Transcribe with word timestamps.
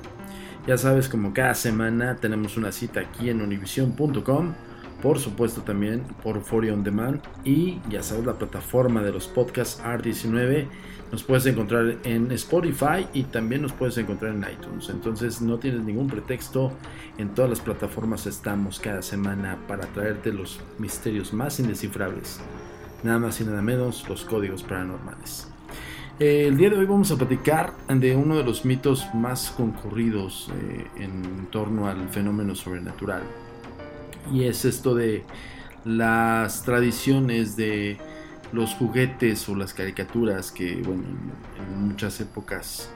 Ya 0.66 0.78
sabes, 0.78 1.10
como 1.10 1.34
cada 1.34 1.56
semana 1.56 2.16
tenemos 2.16 2.56
una 2.56 2.72
cita 2.72 3.02
aquí 3.02 3.30
en 3.30 3.42
univision.com, 3.42 4.54
por 5.02 5.20
supuesto 5.20 5.62
también 5.62 6.04
por 6.24 6.42
Forio 6.42 6.74
On 6.74 6.84
Demand 6.84 7.22
y 7.44 7.80
ya 7.90 8.04
sabes 8.04 8.26
la 8.26 8.34
plataforma 8.34 9.02
de 9.02 9.12
los 9.12 9.28
podcasts 9.28 9.82
R19 9.84 10.68
nos 11.12 11.24
puedes 11.24 11.46
encontrar 11.48 11.98
en 12.04 12.32
Spotify 12.34 13.08
y 13.14 13.24
también 13.24 13.64
nos 13.64 13.74
puedes 13.74 13.98
encontrar 13.98 14.32
en 14.36 14.44
iTunes. 14.44 14.90
Entonces 14.90 15.42
no 15.42 15.58
tienes 15.58 15.82
ningún 15.82 16.08
pretexto. 16.08 16.72
En 17.18 17.30
todas 17.30 17.50
las 17.50 17.60
plataformas 17.62 18.28
estamos 18.28 18.80
cada 18.80 19.02
semana 19.02 19.58
para 19.68 19.88
traerte 19.88 20.32
los 20.32 20.60
misterios 20.78 21.34
más 21.34 21.60
indescifrables. 21.60 22.40
Nada 23.04 23.18
más 23.18 23.42
y 23.42 23.46
nada 23.46 23.62
menos 23.62 24.08
los 24.08 24.24
códigos 24.24 24.62
paranormales. 24.62 25.48
El 26.20 26.58
día 26.58 26.70
de 26.70 26.78
hoy 26.78 26.86
vamos 26.86 27.10
a 27.12 27.16
platicar 27.16 27.74
de 27.88 28.16
uno 28.16 28.38
de 28.38 28.44
los 28.44 28.66
mitos 28.66 29.08
más 29.14 29.52
concurridos 29.52 30.52
eh, 30.54 30.86
en 30.98 31.48
torno 31.50 31.88
al 31.88 32.10
fenómeno 32.10 32.54
sobrenatural. 32.56 33.24
Y 34.32 34.44
es 34.44 34.66
esto 34.66 34.96
de 34.96 35.24
las 35.86 36.64
tradiciones 36.64 37.56
de 37.56 37.98
los 38.52 38.74
juguetes 38.74 39.48
o 39.50 39.56
las 39.56 39.74
caricaturas 39.74 40.52
que, 40.52 40.82
bueno, 40.84 41.04
en 41.04 41.88
muchas 41.88 42.20
épocas 42.20 42.90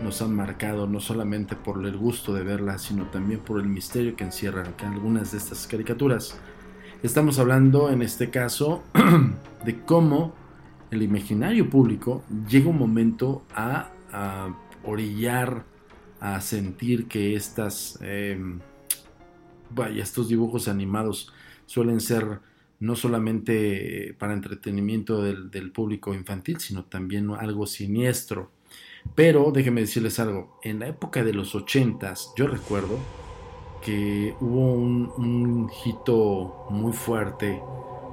nos 0.00 0.22
han 0.22 0.34
marcado, 0.34 0.86
no 0.86 1.00
solamente 1.00 1.56
por 1.56 1.84
el 1.84 1.96
gusto 1.96 2.32
de 2.32 2.42
verlas, 2.42 2.82
sino 2.82 3.04
también 3.06 3.40
por 3.40 3.60
el 3.60 3.66
misterio 3.66 4.16
que 4.16 4.24
encierran 4.24 4.74
algunas 4.80 5.32
de 5.32 5.38
estas 5.38 5.66
caricaturas. 5.66 6.38
Estamos 7.02 7.38
hablando 7.38 7.90
en 7.90 8.02
este 8.02 8.30
caso 8.30 8.82
de 9.64 9.80
cómo 9.84 10.34
el 10.90 11.02
imaginario 11.02 11.68
público 11.68 12.22
llega 12.48 12.70
un 12.70 12.78
momento 12.78 13.42
a, 13.54 13.90
orillar, 14.82 15.64
a 16.20 16.40
sentir 16.40 17.06
que 17.06 17.36
estas, 17.36 17.98
eh, 18.02 18.40
vaya, 19.70 20.02
estos 20.02 20.28
dibujos 20.28 20.68
animados 20.68 21.32
suelen 21.66 22.00
ser 22.00 22.40
no 22.80 22.96
solamente 22.96 24.14
para 24.18 24.32
entretenimiento 24.32 25.22
del, 25.22 25.50
del, 25.50 25.70
público 25.70 26.14
infantil, 26.14 26.58
sino 26.60 26.84
también 26.84 27.30
algo 27.30 27.66
siniestro. 27.66 28.50
Pero 29.14 29.52
déjenme 29.52 29.82
decirles 29.82 30.18
algo, 30.18 30.58
en 30.62 30.80
la 30.80 30.88
época 30.88 31.22
de 31.22 31.34
los 31.34 31.54
80s, 31.54 32.32
yo 32.36 32.46
recuerdo 32.46 32.98
que 33.84 34.34
hubo 34.40 34.72
un, 34.74 35.10
un 35.16 35.70
hito 35.84 36.66
muy 36.70 36.92
fuerte 36.92 37.60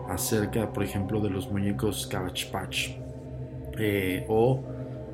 acerca, 0.10 0.72
por 0.72 0.84
ejemplo, 0.84 1.22
de 1.22 1.30
los 1.30 1.52
muñecos 1.52 2.08
Cabbage 2.08 2.50
Patch 2.52 2.90
eh, 3.78 4.26
o 4.28 4.64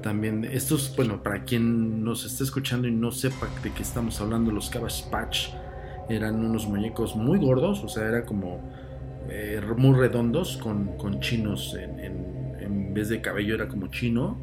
También 0.01 0.45
estos, 0.45 0.93
bueno, 0.95 1.23
para 1.23 1.43
quien 1.43 2.03
nos 2.03 2.25
esté 2.25 2.43
escuchando 2.43 2.87
y 2.87 2.91
no 2.91 3.11
sepa 3.11 3.47
de 3.63 3.71
qué 3.71 3.83
estamos 3.83 4.19
hablando, 4.19 4.51
los 4.51 4.69
Cabbage 4.69 5.05
Patch 5.09 5.49
eran 6.09 6.43
unos 6.43 6.67
muñecos 6.67 7.15
muy 7.15 7.39
gordos, 7.39 7.83
o 7.83 7.87
sea, 7.87 8.07
era 8.07 8.25
como 8.25 8.59
eh, 9.29 9.61
muy 9.77 9.97
redondos 9.97 10.57
con, 10.57 10.97
con 10.97 11.19
chinos 11.19 11.75
en, 11.79 11.99
en, 11.99 12.93
vez 12.93 13.09
de 13.09 13.21
cabello 13.21 13.55
era 13.55 13.67
como 13.67 13.87
chino. 13.87 14.37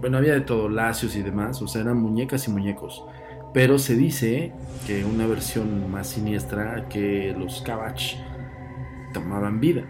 Bueno, 0.00 0.18
había 0.18 0.32
de 0.32 0.40
todo, 0.40 0.68
lacios 0.68 1.14
y 1.14 1.22
demás, 1.22 1.62
o 1.62 1.68
sea, 1.68 1.82
eran 1.82 1.98
muñecas 1.98 2.48
y 2.48 2.50
muñecos. 2.50 3.04
Pero 3.54 3.78
se 3.78 3.94
dice 3.94 4.52
que 4.86 5.04
una 5.04 5.26
versión 5.26 5.90
más 5.90 6.08
siniestra 6.08 6.88
que 6.88 7.34
los 7.38 7.62
Cabbage 7.62 8.16
tomaban 9.12 9.60
vida 9.60 9.84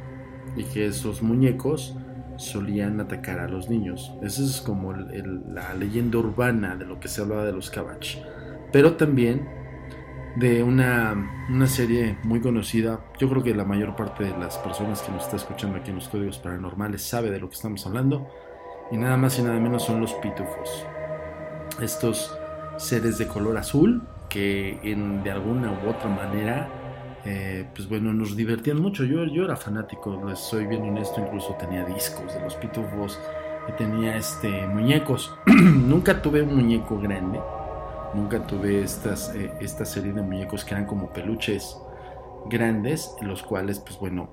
y 0.57 0.65
que 0.65 0.87
esos 0.87 1.23
muñecos 1.23 1.97
solían 2.37 3.01
atacar 3.01 3.41
a 3.41 3.49
los 3.49 3.69
niños. 3.69 4.13
Esa 4.23 4.43
es 4.43 4.61
como 4.61 4.93
la 4.93 5.75
leyenda 5.75 6.19
urbana 6.19 6.77
de 6.77 6.87
lo 6.87 7.01
que 7.01 7.09
se 7.09 7.23
hablaba 7.23 7.45
de 7.45 7.53
los 7.53 7.71
Cabbage. 7.71 8.23
Pero 8.71 8.95
también 8.95 9.58
de 10.39 10.63
una, 10.63 11.47
una, 11.49 11.67
serie 11.67 12.17
muy 12.23 12.41
conocida. 12.41 13.01
Yo 13.19 13.29
creo 13.29 13.43
que 13.43 13.55
la 13.55 13.65
mayor 13.65 13.97
parte 13.97 14.25
de 14.25 14.39
las 14.39 14.57
personas 14.59 15.03
que 15.03 15.11
nos 15.11 15.25
está 15.25 15.37
escuchando 15.37 15.79
aquí 15.79 15.91
en 15.91 15.97
los 15.97 16.09
códigos 16.09 16.39
paranormales 16.39 17.03
sabe 17.03 17.31
de 17.31 17.41
lo 17.41 17.49
que 17.49 17.57
estamos 17.57 17.87
hablando. 17.87 18.29
Y 18.91 18.97
nada 18.97 19.17
más 19.17 19.39
y 19.39 19.43
nada 19.43 19.59
menos 19.59 19.85
son 19.85 20.01
los 20.01 20.15
pitufos. 20.15 20.87
Estos 21.81 22.37
seres 22.77 23.19
de 23.19 23.27
color 23.27 23.59
azul 23.59 24.03
que 24.29 24.79
en, 24.83 25.23
de 25.23 25.31
alguna 25.31 25.73
u 25.73 25.89
otra 25.89 26.09
manera 26.09 26.69
eh, 27.25 27.67
pues 27.75 27.89
bueno, 27.89 28.13
nos 28.13 28.37
divertían 28.37 28.81
mucho. 28.81 29.05
Yo, 29.05 29.25
yo 29.25 29.45
era 29.45 29.57
fanático, 29.57 30.23
les 30.27 30.39
soy 30.39 30.67
bien 30.67 30.83
honesto, 30.83 31.21
incluso 31.21 31.55
tenía 31.59 31.85
discos 31.85 32.33
de 32.33 32.41
los 32.41 32.55
pitufos 32.55 33.19
tenía 33.73 34.17
este, 34.17 34.67
muñecos. 34.67 35.35
Nunca 35.47 36.23
tuve 36.23 36.43
un 36.43 36.57
muñeco 36.57 36.99
grande, 36.99 37.41
nunca 38.15 38.47
tuve 38.47 38.83
estas, 38.83 39.35
eh, 39.35 39.53
esta 39.61 39.85
serie 39.85 40.13
de 40.13 40.23
muñecos 40.23 40.65
que 40.65 40.75
eran 40.75 40.87
como 40.87 41.11
peluches 41.13 41.77
grandes, 42.47 43.15
los 43.21 43.43
cuales, 43.43 43.81
pues 43.81 43.99
bueno, 43.99 44.31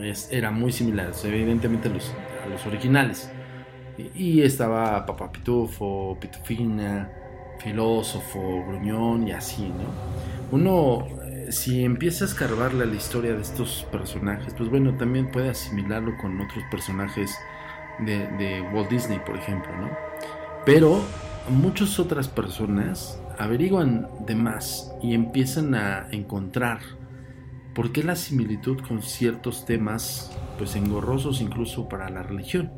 es, 0.00 0.30
eran 0.32 0.54
muy 0.54 0.72
similares, 0.72 1.24
evidentemente 1.24 1.88
a 1.88 1.92
los, 1.92 2.66
originales. 2.66 3.30
Y, 4.14 4.42
estaba 4.42 5.04
Papá 5.04 5.32
Pitufo, 5.32 6.16
Pitufina, 6.20 7.10
Filósofo, 7.58 8.64
Gruñón 8.66 9.26
y 9.26 9.32
así, 9.32 9.66
¿no? 9.68 10.56
Uno 10.56 11.06
si 11.50 11.84
empieza 11.84 12.24
a 12.24 12.28
escarbarle 12.28 12.84
a 12.84 12.86
la 12.86 12.94
historia 12.94 13.34
de 13.34 13.42
estos 13.42 13.86
personajes, 13.90 14.54
pues 14.54 14.68
bueno, 14.68 14.96
también 14.96 15.30
puede 15.30 15.50
asimilarlo 15.50 16.16
con 16.18 16.40
otros 16.40 16.64
personajes 16.70 17.38
de, 18.00 18.64
Walt 18.72 18.90
Disney, 18.90 19.18
por 19.18 19.36
ejemplo, 19.36 19.74
¿no? 19.76 19.90
Pero 20.64 21.00
muchas 21.50 21.98
otras 21.98 22.28
personas 22.28 23.20
averiguan 23.38 24.08
de 24.26 24.34
más 24.34 24.92
y 25.02 25.14
empiezan 25.14 25.74
a 25.74 26.08
encontrar 26.10 26.80
por 27.74 27.92
qué 27.92 28.02
la 28.02 28.16
similitud 28.16 28.78
con 28.86 29.02
ciertos 29.02 29.64
temas, 29.64 30.32
pues 30.58 30.76
engorrosos 30.76 31.40
incluso 31.40 31.88
para 31.88 32.08
la 32.10 32.22
religión. 32.22 32.72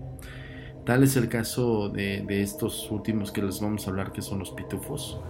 Tal 0.85 1.03
es 1.03 1.17
el 1.17 1.29
caso 1.29 1.89
de, 1.89 2.23
de 2.23 2.43
estos 2.43 2.91
últimos 2.91 3.33
que 3.33 3.43
les 3.43 3.61
vamos 3.61 3.87
a 3.87 3.91
hablar, 3.91 4.13
que 4.13 4.23
son 4.23 4.39
los 4.39 4.51
pitufos, 4.51 5.21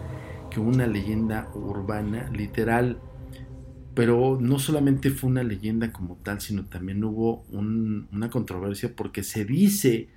que 0.51 0.61
una 0.61 0.87
leyenda 0.87 1.51
urbana 1.55 2.31
literal 2.31 3.01
pero 3.95 4.39
no 4.41 4.59
solamente 4.59 5.11
fue 5.11 5.31
una 5.31 5.43
leyenda 5.43 5.93
como 5.93 6.17
tal, 6.17 6.41
sino 6.41 6.65
también 6.67 7.03
hubo 7.03 7.43
un, 7.51 8.09
una 8.13 8.31
controversia 8.31 8.95
porque 8.95 9.23
se 9.23 9.45
dice, 9.45 10.09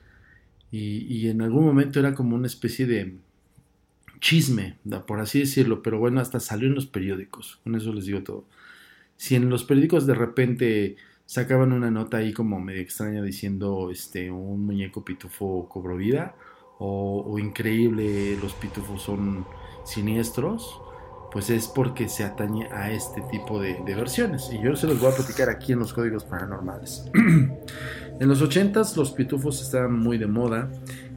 y, 0.74 1.06
y, 1.08 1.30
en 1.30 1.44
algún 1.44 1.66
momento 1.66 2.00
era 2.00 2.16
como 2.16 2.36
una 2.36 2.48
especie 2.48 2.88
de 2.88 3.16
chisme, 4.20 4.78
por 5.06 5.20
así 5.20 5.42
decirlo, 5.42 5.84
pero 5.84 6.00
bueno, 6.00 6.20
hasta 6.20 6.40
salió 6.40 6.68
en 6.68 6.74
los 6.74 6.88
periódicos, 6.88 7.60
con 7.64 7.76
eso 7.76 7.94
les 7.94 8.06
digo 8.06 8.24
todo. 8.24 8.46
Si 9.16 9.36
en 9.36 9.50
los 9.50 9.66
periódicos 9.66 10.08
de 10.08 10.16
repente 10.16 10.96
sacaban 11.28 11.74
una 11.74 11.92
nota 11.92 12.18
ahí 12.18 12.34
como 12.34 12.60
medio 12.60 12.82
extraña 12.82 13.22
diciendo 13.22 13.92
este 13.92 14.32
un 14.32 14.66
muñeco 14.66 15.06
pitufo 15.06 15.70
cobró 15.70 15.96
vida 15.96 16.36
o, 16.80 17.24
o 17.26 17.38
increíble 17.38 18.36
los 18.42 18.54
pitufos 18.54 19.04
son 19.04 19.46
siniestros 19.86 20.82
pues 21.34 21.50
es 21.50 21.68
porque 21.68 22.08
se 22.08 22.24
atañe 22.24 22.68
a 22.72 22.92
este 22.92 23.22
tipo 23.32 23.60
de, 23.60 23.82
de, 23.84 23.96
versiones. 23.96 24.52
Y 24.54 24.62
yo 24.62 24.76
se 24.76 24.86
los 24.86 25.00
voy 25.00 25.12
a 25.12 25.16
platicar 25.16 25.50
aquí 25.50 25.74
en 25.74 25.80
los 25.80 25.92
códigos 25.92 26.24
paranormales. 26.24 27.10
en 27.16 28.30
los 28.30 28.44
80s 28.44 28.96
los 28.96 29.12
pitufos 29.12 29.60
estaban 29.60 30.00
muy 30.00 30.20
de 30.20 30.28
moda. 30.28 30.70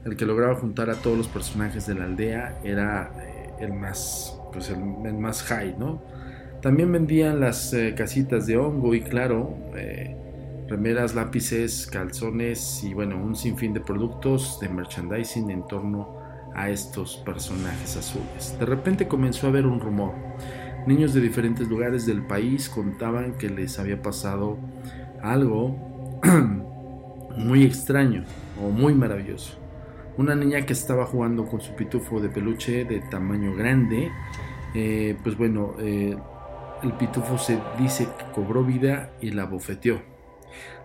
El 0.06 0.16
que 0.16 0.24
lograba 0.24 0.54
juntar 0.54 0.88
a 0.88 0.94
todos 0.94 1.18
los 1.18 1.28
personajes 1.28 1.86
de 1.86 1.96
la 1.96 2.04
aldea 2.04 2.58
era 2.64 3.12
eh, 3.20 3.50
el 3.60 3.74
más, 3.74 4.40
pues 4.54 4.70
el, 4.70 4.78
el, 5.04 5.18
más 5.18 5.42
high, 5.42 5.76
¿no? 5.78 6.02
También 6.62 6.90
vendían 6.90 7.38
las 7.38 7.74
eh, 7.74 7.94
casitas 7.94 8.46
de 8.46 8.56
hongo 8.56 8.94
y 8.94 9.02
claro, 9.02 9.54
eh, 9.76 10.16
remeras, 10.66 11.14
lápices, 11.14 11.86
calzones 11.86 12.82
y 12.82 12.94
bueno, 12.94 13.22
un 13.22 13.36
sinfín 13.36 13.74
de 13.74 13.80
productos 13.80 14.58
de 14.60 14.70
merchandising 14.70 15.50
en 15.50 15.66
torno 15.66 16.15
a 16.56 16.70
estos 16.70 17.18
personajes 17.18 17.96
azules. 17.96 18.56
De 18.58 18.64
repente 18.64 19.06
comenzó 19.06 19.46
a 19.46 19.50
haber 19.50 19.66
un 19.66 19.78
rumor. 19.78 20.14
Niños 20.86 21.12
de 21.12 21.20
diferentes 21.20 21.68
lugares 21.68 22.06
del 22.06 22.22
país 22.22 22.70
contaban 22.70 23.34
que 23.34 23.50
les 23.50 23.78
había 23.78 24.00
pasado 24.00 24.56
algo 25.22 25.76
muy 27.36 27.62
extraño 27.62 28.24
o 28.62 28.70
muy 28.70 28.94
maravilloso. 28.94 29.58
Una 30.16 30.34
niña 30.34 30.64
que 30.64 30.72
estaba 30.72 31.04
jugando 31.04 31.44
con 31.44 31.60
su 31.60 31.74
pitufo 31.74 32.20
de 32.20 32.30
peluche 32.30 32.86
de 32.86 33.00
tamaño 33.00 33.54
grande, 33.54 34.10
eh, 34.74 35.14
pues 35.22 35.36
bueno, 35.36 35.74
eh, 35.78 36.16
el 36.82 36.92
pitufo 36.94 37.36
se 37.36 37.60
dice 37.78 38.08
que 38.18 38.32
cobró 38.32 38.64
vida 38.64 39.10
y 39.20 39.30
la 39.30 39.44
bofeteó. 39.44 40.00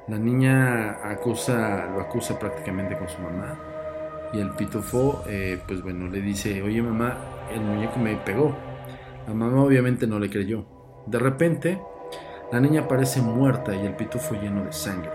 La 0.09 0.17
niña 0.17 1.09
acusa, 1.09 1.85
lo 1.93 2.01
acusa 2.01 2.37
prácticamente 2.37 2.97
con 2.97 3.07
su 3.07 3.21
mamá 3.21 3.70
y 4.33 4.39
el 4.39 4.51
pitufo, 4.51 5.23
eh, 5.27 5.59
pues 5.67 5.81
bueno, 5.81 6.07
le 6.07 6.21
dice, 6.21 6.61
oye 6.61 6.81
mamá, 6.81 7.17
el 7.53 7.61
muñeco 7.61 7.99
me 7.99 8.15
pegó. 8.17 8.55
La 9.27 9.33
mamá 9.33 9.63
obviamente 9.63 10.07
no 10.07 10.19
le 10.19 10.29
creyó. 10.29 10.65
De 11.05 11.19
repente, 11.19 11.81
la 12.51 12.59
niña 12.59 12.81
aparece 12.81 13.21
muerta 13.21 13.75
y 13.75 13.85
el 13.85 13.95
pitufo 13.95 14.35
lleno 14.35 14.65
de 14.65 14.73
sangre. 14.73 15.11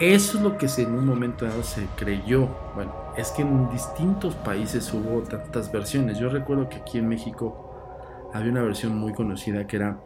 Eso 0.00 0.38
es 0.38 0.42
lo 0.42 0.58
que 0.58 0.66
en 0.78 0.94
un 0.94 1.06
momento 1.06 1.44
dado 1.44 1.62
se 1.62 1.86
creyó. 1.96 2.48
Bueno, 2.74 2.92
es 3.16 3.30
que 3.30 3.42
en 3.42 3.70
distintos 3.70 4.34
países 4.34 4.92
hubo 4.92 5.22
tantas 5.22 5.70
versiones. 5.70 6.18
Yo 6.18 6.28
recuerdo 6.28 6.68
que 6.68 6.76
aquí 6.76 6.98
en 6.98 7.08
México 7.08 8.30
había 8.32 8.50
una 8.50 8.62
versión 8.62 8.96
muy 8.96 9.12
conocida 9.12 9.66
que 9.66 9.76
era 9.76 10.00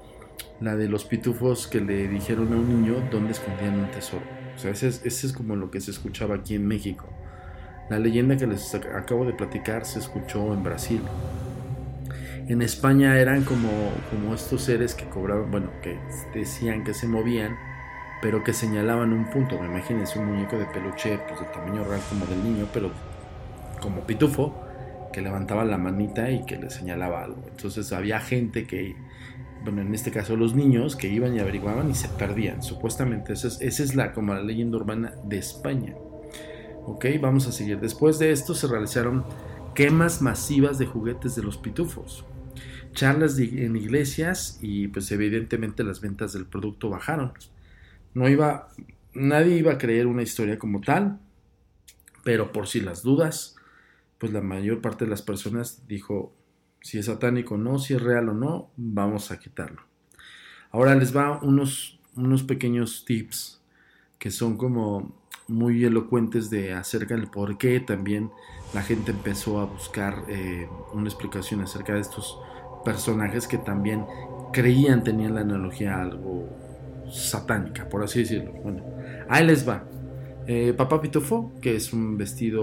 la 0.60 0.76
de 0.76 0.88
los 0.88 1.04
pitufos 1.04 1.66
que 1.66 1.80
le 1.80 2.08
dijeron 2.08 2.52
a 2.52 2.56
un 2.56 2.68
niño 2.68 3.08
dónde 3.10 3.32
escondían 3.32 3.78
un 3.78 3.90
tesoro. 3.90 4.24
O 4.54 4.58
sea, 4.58 4.70
ese 4.70 4.88
es, 4.88 5.04
ese 5.04 5.28
es 5.28 5.32
como 5.32 5.54
lo 5.56 5.70
que 5.70 5.80
se 5.80 5.90
escuchaba 5.90 6.34
aquí 6.34 6.54
en 6.54 6.66
México. 6.66 7.06
La 7.88 8.00
leyenda 8.00 8.36
que 8.36 8.46
les 8.48 8.74
acabo 8.74 9.24
de 9.24 9.32
platicar 9.32 9.84
se 9.84 10.00
escuchó 10.00 10.52
en 10.52 10.64
Brasil. 10.64 11.00
En 12.48 12.62
España 12.62 13.18
eran 13.18 13.44
como, 13.44 13.68
como 14.10 14.34
estos 14.34 14.62
seres 14.62 14.94
que 14.94 15.04
cobraban, 15.06 15.50
bueno, 15.50 15.70
que 15.82 15.98
decían 16.34 16.82
que 16.84 16.94
se 16.94 17.06
movían, 17.06 17.56
pero 18.20 18.42
que 18.42 18.52
señalaban 18.52 19.12
un 19.12 19.30
punto. 19.30 19.56
Imagínense 19.64 20.18
un 20.18 20.26
muñeco 20.26 20.58
de 20.58 20.66
peluche 20.66 21.18
pues, 21.28 21.40
de 21.40 21.46
tamaño 21.46 21.84
real 21.84 22.00
como 22.08 22.26
del 22.26 22.42
niño, 22.42 22.66
pero 22.72 22.90
como 23.80 24.00
pitufo, 24.02 24.54
que 25.12 25.20
levantaba 25.20 25.64
la 25.64 25.78
manita 25.78 26.30
y 26.30 26.44
que 26.44 26.56
le 26.56 26.70
señalaba 26.70 27.22
algo. 27.22 27.44
Entonces 27.48 27.92
había 27.92 28.18
gente 28.18 28.66
que, 28.66 28.96
bueno, 29.62 29.80
en 29.82 29.94
este 29.94 30.10
caso 30.10 30.36
los 30.36 30.54
niños, 30.54 30.96
que 30.96 31.08
iban 31.08 31.36
y 31.36 31.38
averiguaban 31.38 31.90
y 31.90 31.94
se 31.94 32.08
perdían. 32.08 32.62
Supuestamente 32.62 33.32
esa 33.32 33.46
es, 33.48 33.60
esa 33.60 33.82
es 33.82 33.94
la, 33.94 34.12
como 34.12 34.34
la 34.34 34.42
leyenda 34.42 34.76
urbana 34.76 35.14
de 35.24 35.38
España. 35.38 35.94
Ok, 36.88 37.06
vamos 37.20 37.48
a 37.48 37.52
seguir. 37.52 37.80
Después 37.80 38.20
de 38.20 38.30
esto 38.30 38.54
se 38.54 38.68
realizaron 38.68 39.24
quemas 39.74 40.22
masivas 40.22 40.78
de 40.78 40.86
juguetes 40.86 41.34
de 41.34 41.42
los 41.42 41.58
pitufos, 41.58 42.24
charlas 42.92 43.36
en 43.40 43.74
iglesias 43.74 44.60
y 44.62 44.86
pues 44.86 45.10
evidentemente 45.10 45.82
las 45.82 46.00
ventas 46.00 46.32
del 46.32 46.46
producto 46.46 46.88
bajaron. 46.88 47.32
No 48.14 48.28
iba, 48.28 48.68
nadie 49.14 49.56
iba 49.56 49.72
a 49.72 49.78
creer 49.78 50.06
una 50.06 50.22
historia 50.22 50.60
como 50.60 50.80
tal, 50.80 51.18
pero 52.22 52.52
por 52.52 52.68
si 52.68 52.80
las 52.80 53.02
dudas, 53.02 53.56
pues 54.18 54.32
la 54.32 54.40
mayor 54.40 54.80
parte 54.80 55.06
de 55.06 55.10
las 55.10 55.22
personas 55.22 55.88
dijo 55.88 56.32
si 56.82 56.98
es 56.98 57.06
satánico 57.06 57.56
o 57.56 57.58
no, 57.58 57.80
si 57.80 57.94
es 57.94 58.00
real 58.00 58.28
o 58.28 58.32
no, 58.32 58.70
vamos 58.76 59.32
a 59.32 59.40
quitarlo. 59.40 59.82
Ahora 60.70 60.94
les 60.94 61.16
va 61.16 61.40
unos, 61.42 61.98
unos 62.14 62.44
pequeños 62.44 63.04
tips 63.04 63.60
que 64.20 64.30
son 64.30 64.56
como 64.56 65.25
muy 65.48 65.84
elocuentes 65.84 66.50
de 66.50 66.72
acerca 66.72 67.14
del 67.14 67.28
por 67.28 67.56
qué 67.58 67.80
también 67.80 68.30
la 68.74 68.82
gente 68.82 69.12
empezó 69.12 69.60
a 69.60 69.64
buscar 69.64 70.24
eh, 70.28 70.68
una 70.92 71.08
explicación 71.08 71.60
acerca 71.60 71.94
de 71.94 72.00
estos 72.00 72.38
personajes 72.84 73.46
que 73.46 73.58
también 73.58 74.04
creían 74.52 75.04
tenían 75.04 75.34
la 75.34 75.42
analogía 75.42 76.00
algo 76.00 76.48
satánica, 77.10 77.88
por 77.88 78.02
así 78.02 78.20
decirlo. 78.20 78.52
Bueno, 78.62 78.82
ahí 79.28 79.46
les 79.46 79.68
va. 79.68 79.84
Eh, 80.46 80.74
Papá 80.76 81.00
Pitufo, 81.00 81.52
que 81.60 81.76
es 81.76 81.92
un 81.92 82.16
vestido 82.16 82.62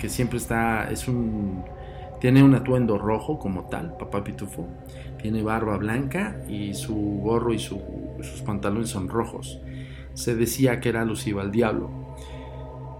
que 0.00 0.08
siempre 0.08 0.38
está, 0.38 0.90
es 0.90 1.08
un, 1.08 1.64
tiene 2.20 2.42
un 2.42 2.54
atuendo 2.54 2.98
rojo 2.98 3.38
como 3.38 3.68
tal, 3.68 3.96
papá 3.96 4.24
pitufo, 4.24 4.68
tiene 5.20 5.42
barba 5.42 5.76
blanca 5.76 6.40
y 6.48 6.74
su 6.74 6.94
gorro 6.94 7.52
y 7.52 7.58
sus 7.58 8.42
pantalones 8.44 8.90
son 8.90 9.08
rojos. 9.08 9.60
Se 10.14 10.34
decía 10.34 10.80
que 10.80 10.88
era 10.88 11.02
alusivo 11.02 11.40
al 11.40 11.52
diablo. 11.52 12.07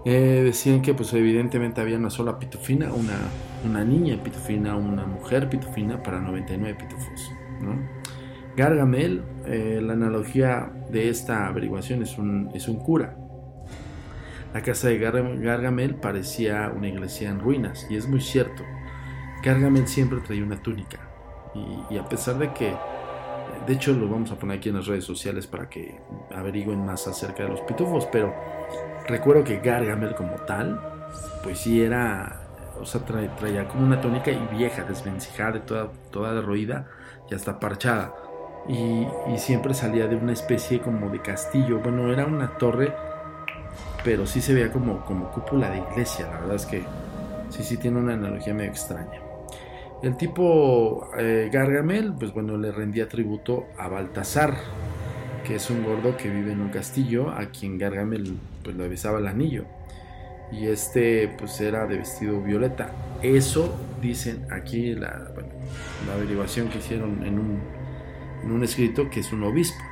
Eh, 0.05 0.41
decían 0.45 0.81
que 0.81 0.93
pues 0.93 1.13
evidentemente 1.13 1.81
había 1.81 1.97
una 1.97 2.09
sola 2.09 2.39
pitufina, 2.39 2.93
una, 2.93 3.17
una 3.65 3.83
niña 3.83 4.21
pitufina, 4.23 4.75
una 4.75 5.05
mujer 5.05 5.49
pitufina 5.49 6.01
para 6.01 6.19
99 6.19 6.77
pitufos. 6.79 7.31
Gargamel, 8.55 9.23
eh, 9.45 9.79
la 9.81 9.93
analogía 9.93 10.71
de 10.89 11.09
esta 11.09 11.47
averiguación 11.47 12.01
es 12.01 12.17
un, 12.17 12.49
es 12.53 12.67
un 12.67 12.77
cura. 12.77 13.15
La 14.53 14.61
casa 14.61 14.87
de 14.87 14.97
Gargamel 14.97 15.95
parecía 15.95 16.71
una 16.75 16.87
iglesia 16.87 17.29
en 17.29 17.39
ruinas, 17.39 17.85
y 17.89 17.95
es 17.95 18.07
muy 18.07 18.19
cierto. 18.19 18.63
Gargamel 19.43 19.87
siempre 19.87 20.19
traía 20.21 20.43
una 20.43 20.61
túnica, 20.61 20.99
y, 21.89 21.97
a 21.97 22.05
pesar 22.05 22.37
de 22.39 22.51
que, 22.53 22.73
de 23.69 23.75
hecho 23.75 23.93
lo 23.93 24.09
vamos 24.09 24.31
a 24.31 24.35
poner 24.35 24.57
aquí 24.57 24.69
en 24.69 24.77
las 24.77 24.87
redes 24.87 25.05
sociales 25.05 25.45
para 25.45 25.69
que 25.69 25.95
averigüen 26.35 26.83
más 26.83 27.07
acerca 27.07 27.43
de 27.43 27.49
los 27.49 27.61
pitufos, 27.61 28.07
pero 28.11 28.33
recuerdo 29.07 29.43
que 29.43 29.59
Gargamel 29.59 30.15
como 30.15 30.37
tal, 30.37 30.81
pues 31.43 31.59
sí 31.59 31.79
era, 31.79 32.47
o 32.81 32.85
sea, 32.87 33.01
traía, 33.05 33.67
como 33.67 33.85
una 33.85 34.01
túnica 34.01 34.31
y 34.31 34.39
vieja, 34.57 34.83
desvencijada, 34.85 35.63
toda, 35.67 35.91
toda 36.09 36.33
derroída 36.33 36.87
y 37.29 37.35
hasta 37.35 37.59
parchada. 37.59 38.11
Y, 38.67 39.05
y, 39.31 39.37
siempre 39.37 39.75
salía 39.75 40.07
de 40.07 40.15
una 40.15 40.33
especie 40.33 40.81
como 40.81 41.09
de 41.09 41.21
castillo. 41.21 41.79
Bueno, 41.79 42.11
era 42.11 42.25
una 42.25 42.57
torre, 42.57 42.91
pero 44.03 44.25
sí 44.25 44.41
se 44.41 44.55
veía 44.55 44.71
como, 44.71 45.05
como 45.05 45.29
cúpula 45.29 45.69
de 45.69 45.77
iglesia. 45.77 46.25
La 46.25 46.39
verdad 46.39 46.55
es 46.55 46.65
que 46.65 46.83
sí, 47.49 47.63
sí 47.63 47.77
tiene 47.77 47.99
una 47.99 48.13
analogía 48.13 48.53
medio 48.53 48.71
extraña. 48.71 49.28
El 50.01 50.15
tipo 50.15 51.09
eh, 51.17 51.49
Gargamel, 51.51 52.13
pues 52.13 52.33
bueno, 52.33 52.57
le 52.57 52.71
rendía 52.71 53.09
tributo 53.09 53.67
a 53.77 53.89
Baltasar, 53.89 54.55
que 55.45 55.55
es 55.55 55.69
un 55.69 55.83
gordo 55.83 56.15
que 56.15 56.29
vive 56.29 56.53
en 56.53 56.61
un 56.61 56.69
castillo, 56.69 57.29
a 57.31 57.47
quien 57.47 57.77
Gargamel 57.77 58.37
pues 58.63 58.75
le 58.75 58.87
besaba 58.87 59.19
el 59.19 59.27
anillo. 59.27 59.65
Y 60.51 60.67
este 60.67 61.27
pues 61.37 61.59
era 61.59 61.85
de 61.85 61.97
vestido 61.97 62.41
violeta. 62.41 62.91
Eso 63.21 63.75
dicen 64.01 64.47
aquí 64.51 64.95
la, 64.95 65.31
la 66.07 66.13
averiguación 66.13 66.69
que 66.69 66.77
hicieron 66.77 67.23
en 67.23 67.37
un, 67.37 67.59
en 68.43 68.51
un 68.51 68.63
escrito 68.63 69.09
que 69.09 69.19
es 69.19 69.33
un 69.33 69.43
obispo. 69.43 69.83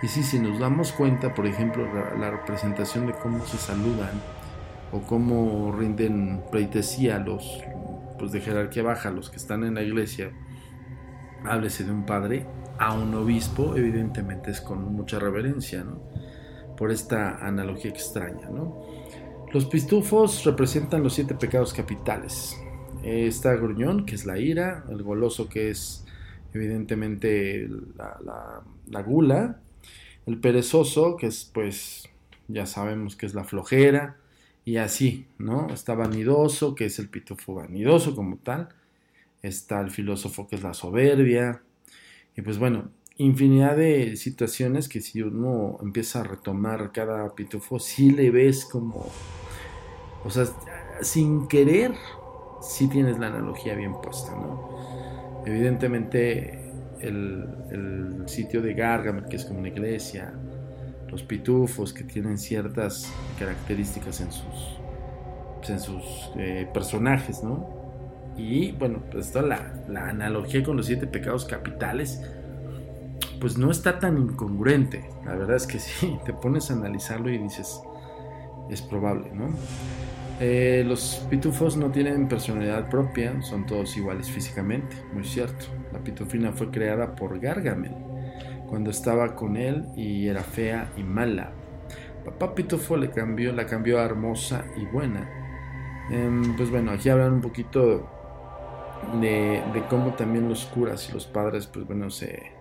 Y 0.00 0.06
sí, 0.06 0.22
si 0.22 0.38
nos 0.38 0.60
damos 0.60 0.92
cuenta, 0.92 1.34
por 1.34 1.46
ejemplo, 1.46 1.84
la, 2.18 2.30
representación 2.30 3.08
de 3.08 3.14
cómo 3.14 3.44
se 3.44 3.58
saludan 3.58 4.12
o 4.92 5.00
cómo 5.00 5.74
rinden 5.76 6.40
pleitesía 6.52 7.18
los, 7.18 7.64
pues 8.18 8.32
de 8.32 8.40
jerarquía 8.40 8.82
baja, 8.82 9.10
los 9.10 9.30
que 9.30 9.36
están 9.36 9.64
en 9.64 9.74
la 9.74 9.82
iglesia, 9.82 10.32
háblese 11.44 11.84
de 11.84 11.92
un 11.92 12.04
padre, 12.04 12.46
a 12.78 12.94
un 12.94 13.14
obispo, 13.14 13.76
evidentemente 13.76 14.50
es 14.50 14.60
con 14.60 14.84
mucha 14.94 15.18
reverencia, 15.18 15.84
¿no? 15.84 16.00
Por 16.76 16.92
esta 16.92 17.44
analogía 17.46 17.90
extraña, 17.90 18.48
¿no? 18.50 18.82
Los 19.52 19.66
pistufos 19.66 20.44
representan 20.44 21.02
los 21.02 21.14
siete 21.14 21.34
pecados 21.34 21.72
capitales. 21.72 22.56
Está 23.02 23.54
gruñón, 23.54 24.04
que 24.06 24.14
es 24.14 24.26
la 24.26 24.38
ira, 24.38 24.84
el 24.88 25.02
goloso, 25.02 25.48
que 25.48 25.70
es 25.70 26.04
evidentemente 26.52 27.68
la 27.96 29.02
gula, 29.02 29.60
el 30.26 30.38
perezoso, 30.38 31.16
que 31.16 31.26
es 31.26 31.50
pues 31.52 32.08
ya 32.48 32.66
sabemos 32.66 33.16
que 33.16 33.26
es 33.26 33.34
la 33.34 33.44
flojera, 33.44 34.16
y 34.68 34.76
así, 34.76 35.26
¿no? 35.38 35.70
Está 35.70 35.94
vanidoso, 35.94 36.74
que 36.74 36.84
es 36.84 36.98
el 36.98 37.08
pitufo 37.08 37.54
vanidoso 37.54 38.14
como 38.14 38.36
tal. 38.36 38.68
Está 39.40 39.80
el 39.80 39.90
filósofo, 39.90 40.46
que 40.46 40.56
es 40.56 40.62
la 40.62 40.74
soberbia. 40.74 41.62
Y 42.36 42.42
pues 42.42 42.58
bueno, 42.58 42.90
infinidad 43.16 43.78
de 43.78 44.14
situaciones 44.16 44.86
que 44.90 45.00
si 45.00 45.22
uno 45.22 45.78
empieza 45.80 46.20
a 46.20 46.24
retomar 46.24 46.92
cada 46.92 47.34
pitufo, 47.34 47.78
sí 47.78 48.10
le 48.10 48.30
ves 48.30 48.66
como, 48.66 49.06
o 50.22 50.28
sea, 50.28 50.44
sin 51.00 51.48
querer, 51.48 51.94
sí 52.60 52.88
tienes 52.88 53.18
la 53.18 53.28
analogía 53.28 53.74
bien 53.74 53.94
puesta, 54.02 54.32
¿no? 54.32 54.68
Evidentemente 55.46 56.74
el, 57.00 58.24
sitio 58.26 58.60
de 58.60 58.74
Gargamel, 58.74 59.24
que 59.30 59.36
es 59.36 59.46
como 59.46 59.60
una 59.60 59.68
iglesia, 59.68 60.34
los 61.10 61.22
pitufos 61.22 61.92
que 61.92 62.04
tienen 62.04 62.38
ciertas 62.38 63.12
características 63.38 64.20
en 64.20 64.32
sus, 64.32 65.70
en 65.70 65.80
sus 65.80 66.30
eh, 66.36 66.68
personajes, 66.72 67.42
¿no? 67.42 67.68
Y 68.36 68.72
bueno, 68.72 69.02
pues 69.10 69.32
toda 69.32 69.46
la, 69.46 69.74
la, 69.88 70.08
analogía 70.08 70.62
con 70.62 70.76
los 70.76 70.86
siete 70.86 71.06
pecados 71.06 71.44
capitales, 71.44 72.22
pues 73.40 73.58
no 73.58 73.70
está 73.70 73.98
tan 73.98 74.16
incongruente. 74.16 75.10
La 75.24 75.34
verdad 75.34 75.56
es 75.56 75.66
que 75.66 75.78
sí, 75.78 76.18
te 76.24 76.32
pones 76.32 76.70
a 76.70 76.74
analizarlo 76.74 77.30
y 77.30 77.38
dices, 77.38 77.80
es 78.70 78.82
probable, 78.82 79.30
¿no? 79.32 79.48
Eh, 80.40 80.84
los 80.86 81.26
pitufos 81.28 81.76
no 81.76 81.90
tienen 81.90 82.28
personalidad 82.28 82.88
propia, 82.88 83.42
son 83.42 83.66
todos 83.66 83.96
iguales 83.96 84.30
físicamente, 84.30 84.94
muy 85.12 85.24
cierto. 85.24 85.66
La 85.92 85.98
pitufina 85.98 86.52
fue 86.52 86.70
creada 86.70 87.16
por 87.16 87.40
Gargamel 87.40 88.07
cuando 88.68 88.90
estaba 88.90 89.34
con 89.34 89.56
él 89.56 89.86
y 89.96 90.28
era 90.28 90.42
fea 90.42 90.92
y 90.96 91.02
mala. 91.02 91.52
Papá 92.24 92.54
Pitufo 92.54 92.96
le 92.96 93.10
cambió, 93.10 93.52
la 93.52 93.66
cambió 93.66 93.98
a 93.98 94.04
hermosa 94.04 94.64
y 94.76 94.84
buena. 94.86 95.28
Em, 96.10 96.56
pues 96.56 96.70
bueno, 96.70 96.92
aquí 96.92 97.08
hablan 97.08 97.34
un 97.34 97.40
poquito 97.40 98.08
de, 99.20 99.62
cómo 99.88 100.14
también 100.14 100.48
los 100.48 100.66
curas 100.66 101.08
y 101.08 101.12
los 101.12 101.26
padres, 101.26 101.66
pues 101.66 101.86
bueno, 101.86 102.10
se 102.10 102.52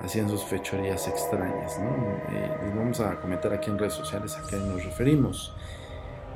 hacían 0.00 0.28
sus 0.28 0.44
fechorías 0.44 1.06
extrañas, 1.06 1.78
¿no? 1.78 1.90
Eh, 2.34 2.56
les 2.64 2.76
vamos 2.76 3.00
a 3.00 3.20
comentar 3.20 3.52
aquí 3.52 3.70
en 3.70 3.78
redes 3.78 3.94
sociales 3.94 4.36
a 4.36 4.48
qué 4.48 4.56
nos 4.56 4.84
referimos. 4.84 5.54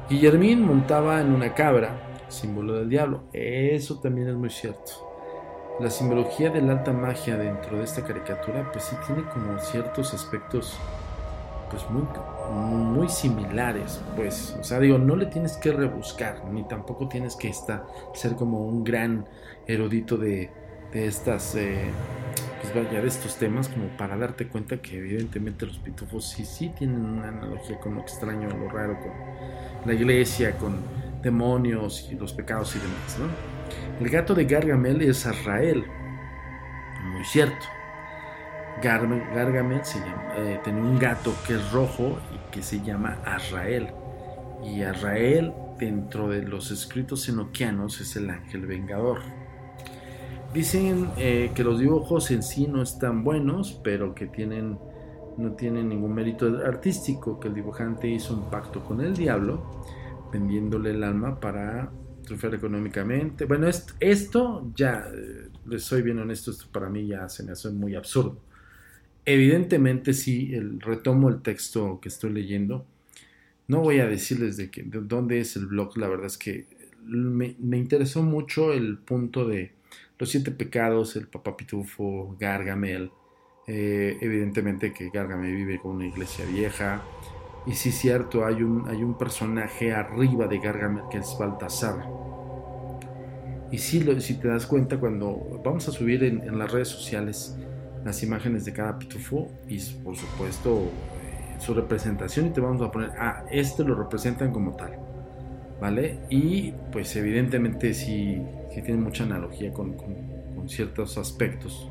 Guillermín 0.09 0.63
montaba 0.63 1.21
en 1.21 1.33
una 1.33 1.55
cabra, 1.55 1.97
símbolo 2.29 2.75
del 2.75 2.91
diablo. 2.91 3.25
Eso 3.33 4.01
también 4.01 4.29
es 4.29 4.35
muy 4.35 4.51
cierto 4.51 5.14
la 5.81 5.91
simbología 5.91 6.51
de 6.51 6.63
la 6.63 6.73
alta 6.73 6.93
magia 6.93 7.37
dentro 7.37 7.79
de 7.79 7.85
esta 7.85 8.05
caricatura 8.05 8.71
pues 8.71 8.85
sí 8.85 8.97
tiene 9.07 9.25
como 9.25 9.59
ciertos 9.59 10.15
aspectos 10.15 10.79
pues 11.71 11.83
muy, 11.91 12.07
muy 12.53 13.09
similares 13.09 14.01
pues 14.15 14.57
o 14.61 14.63
sea 14.63 14.79
digo 14.79 14.99
no 14.99 15.17
le 15.17 15.27
tienes 15.27 15.57
que 15.57 15.73
rebuscar 15.73 16.45
ni 16.45 16.63
tampoco 16.65 17.09
tienes 17.09 17.35
que 17.35 17.49
estar, 17.49 17.85
ser 18.15 18.37
como 18.37 18.65
un 18.65 18.85
gran 18.85 19.27
erudito 19.67 20.17
de, 20.17 20.51
de 20.93 21.07
estas 21.07 21.57
eh, 21.57 21.91
pues 22.61 22.73
vaya 22.75 23.01
de 23.01 23.09
estos 23.09 23.37
temas 23.37 23.69
como 23.69 23.89
para 23.97 24.17
darte 24.17 24.47
cuenta 24.47 24.77
que 24.77 24.99
evidentemente 24.99 25.67
los 25.67 25.79
pitufos 25.79 26.29
sí 26.29 26.45
sí 26.45 26.69
tienen 26.69 27.05
una 27.05 27.29
analogía 27.29 27.81
con 27.81 27.97
lo 27.97 28.03
extraño 28.03 28.49
lo 28.49 28.69
raro 28.69 28.97
con 29.01 29.13
la 29.85 29.93
iglesia 29.93 30.57
con 30.57 30.77
demonios 31.21 32.09
y 32.13 32.15
los 32.15 32.33
pecados 32.33 32.77
y 32.77 32.79
demás 32.79 33.19
¿no? 33.19 33.54
El 34.01 34.11
gato 34.11 34.35
de 34.35 34.45
Gargamel 34.45 35.03
es 35.03 35.27
Azrael. 35.27 35.85
Muy 37.13 37.25
cierto. 37.25 37.67
Gargamel 38.83 39.85
se 39.85 39.99
eh, 40.37 40.61
tiene 40.65 40.81
un 40.81 40.99
gato 40.99 41.33
que 41.47 41.55
es 41.55 41.73
rojo 41.73 42.19
y 42.35 42.53
que 42.53 42.63
se 42.63 42.83
llama 42.83 43.19
Azrael. 43.25 43.89
Y 44.65 44.83
Azrael, 44.83 45.53
dentro 45.79 46.29
de 46.29 46.43
los 46.43 46.71
escritos 46.71 47.29
enoquianos, 47.29 48.01
es 48.01 48.17
el 48.17 48.31
ángel 48.31 48.67
vengador. 48.67 49.21
Dicen 50.53 51.11
eh, 51.17 51.51
que 51.55 51.65
los 51.65 51.79
dibujos 51.79 52.31
en 52.31 52.43
sí 52.43 52.67
no 52.67 52.83
están 52.83 53.25
buenos, 53.25 53.81
pero 53.83 54.15
que 54.15 54.27
tienen, 54.27 54.79
no 55.37 55.53
tienen 55.53 55.89
ningún 55.89 56.15
mérito 56.15 56.47
artístico, 56.65 57.41
que 57.41 57.49
el 57.49 57.55
dibujante 57.55 58.09
hizo 58.09 58.35
un 58.35 58.51
pacto 58.51 58.85
con 58.85 59.01
el 59.01 59.15
diablo, 59.15 59.83
vendiéndole 60.33 60.91
el 60.91 61.03
alma 61.03 61.41
para 61.41 61.91
triunfar 62.25 62.55
económicamente. 62.55 63.45
Bueno, 63.45 63.69
esto, 64.01 64.73
ya, 64.75 65.07
eh, 65.15 65.49
les 65.67 65.83
soy 65.83 66.03
bien 66.03 66.19
honesto, 66.19 66.51
esto 66.51 66.67
para 66.73 66.89
mí 66.89 67.07
ya 67.07 67.29
se 67.29 67.43
me 67.43 67.53
hace 67.53 67.71
muy 67.71 67.95
absurdo. 67.95 68.41
Evidentemente, 69.25 70.13
si 70.13 70.55
el, 70.55 70.81
retomo 70.81 71.29
el 71.29 71.43
texto 71.43 71.99
que 72.01 72.09
estoy 72.09 72.33
leyendo. 72.33 72.87
No 73.67 73.81
voy 73.81 73.99
a 74.01 74.07
decirles 74.07 74.59
de, 74.59 74.71
que, 74.71 74.83
de 74.83 75.01
dónde 75.01 75.41
es 75.41 75.57
el 75.57 75.67
blog, 75.67 75.97
la 75.97 76.09
verdad 76.09 76.27
es 76.27 76.37
que 76.37 76.67
me, 77.07 77.57
interesó 77.77 78.23
mucho 78.23 78.73
el 78.73 78.99
punto 78.99 79.47
de 79.47 79.73
los 80.19 80.31
siete 80.31 80.51
pecados, 80.51 81.17
el 81.17 81.29
papá 81.29 81.57
pitufo, 81.57 82.37
Gargamel. 82.39 83.11
Eh, 83.67 84.19
evidentemente 84.21 84.93
que 84.93 85.09
Gargamel 85.09 85.55
vive 85.55 85.79
con 85.79 85.93
una 85.93 86.07
iglesia 86.07 86.45
vieja, 86.45 87.03
y 87.67 87.73
sí 87.73 87.93
cierto, 87.93 88.45
hay 88.45 88.63
un, 88.63 88.89
hay 88.89 89.03
un 89.03 89.17
personaje 89.17 89.93
arriba 89.93 90.47
de 90.47 90.59
Gargamel 90.59 91.05
que 91.11 91.19
es 91.19 91.37
Baltasar. 91.39 92.05
Y 93.71 93.79
sí, 93.79 94.01
lo, 94.01 94.21
si 94.21 94.35
te 94.35 94.49
das 94.49 94.67
cuenta, 94.67 94.99
cuando 94.99 95.61
vamos 95.65 95.89
a 95.89 95.93
subir 95.93 96.23
en, 96.25 96.59
las 96.59 96.71
redes 96.71 96.89
sociales 96.89 97.57
las 98.05 98.23
imágenes 98.23 98.65
de 98.65 98.73
cada 98.73 98.99
pitufo 98.99 99.49
y 99.67 99.81
por 100.03 100.15
supuesto 100.15 100.77
eh, 100.77 101.57
su 101.59 101.73
representación 101.73 102.47
y 102.47 102.51
te 102.51 102.61
vamos 102.61 102.83
a 102.83 102.91
poner, 102.91 103.11
ah, 103.19 103.45
este 103.51 103.83
lo 103.83 103.95
representan 103.95 104.53
como 104.53 104.77
tal. 104.77 104.99
¿vale? 105.81 106.21
Y 106.31 106.73
pues 106.93 107.15
evidentemente 107.17 107.93
sí, 107.95 108.41
tiene 108.73 108.97
mucha 108.97 109.25
analogía 109.25 109.73
con, 109.73 109.97
ciertos 110.67 111.19
aspectos, 111.19 111.91